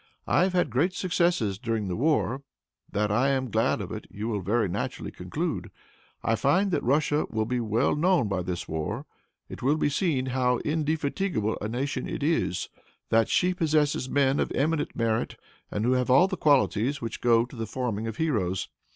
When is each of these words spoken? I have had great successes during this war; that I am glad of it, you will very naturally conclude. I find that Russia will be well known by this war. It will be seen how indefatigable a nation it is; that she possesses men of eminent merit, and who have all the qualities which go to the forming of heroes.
I 0.25 0.41
have 0.45 0.53
had 0.53 0.71
great 0.71 0.93
successes 0.93 1.59
during 1.59 1.87
this 1.87 1.93
war; 1.93 2.41
that 2.91 3.11
I 3.11 3.29
am 3.29 3.51
glad 3.51 3.81
of 3.81 3.91
it, 3.91 4.07
you 4.09 4.27
will 4.27 4.41
very 4.41 4.67
naturally 4.67 5.11
conclude. 5.11 5.69
I 6.23 6.33
find 6.33 6.71
that 6.71 6.81
Russia 6.81 7.27
will 7.29 7.45
be 7.45 7.59
well 7.59 7.95
known 7.95 8.27
by 8.27 8.41
this 8.41 8.67
war. 8.67 9.05
It 9.47 9.61
will 9.61 9.77
be 9.77 9.89
seen 9.89 10.25
how 10.33 10.57
indefatigable 10.65 11.55
a 11.61 11.67
nation 11.67 12.09
it 12.09 12.23
is; 12.23 12.67
that 13.11 13.29
she 13.29 13.53
possesses 13.53 14.09
men 14.09 14.39
of 14.39 14.51
eminent 14.55 14.95
merit, 14.95 15.35
and 15.69 15.85
who 15.85 15.91
have 15.91 16.09
all 16.09 16.27
the 16.27 16.35
qualities 16.35 16.99
which 16.99 17.21
go 17.21 17.45
to 17.45 17.55
the 17.55 17.67
forming 17.67 18.07
of 18.07 18.17
heroes. 18.17 18.69